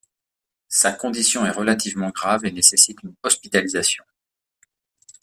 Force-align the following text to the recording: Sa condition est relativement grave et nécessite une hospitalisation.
Sa 0.69 0.93
condition 0.93 1.45
est 1.45 1.51
relativement 1.51 2.09
grave 2.09 2.43
et 2.45 2.51
nécessite 2.51 2.97
une 3.03 3.13
hospitalisation. 3.21 4.03